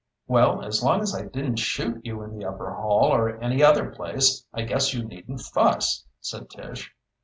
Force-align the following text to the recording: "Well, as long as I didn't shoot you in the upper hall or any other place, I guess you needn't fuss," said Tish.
"Well, 0.25 0.63
as 0.65 0.81
long 0.83 1.01
as 1.01 1.13
I 1.13 1.25
didn't 1.27 1.57
shoot 1.57 2.03
you 2.03 2.23
in 2.23 2.33
the 2.35 2.43
upper 2.43 2.73
hall 2.73 3.13
or 3.13 3.37
any 3.39 3.61
other 3.63 3.91
place, 3.91 4.43
I 4.51 4.63
guess 4.63 4.95
you 4.95 5.03
needn't 5.03 5.41
fuss," 5.41 6.03
said 6.19 6.49
Tish. 6.49 6.91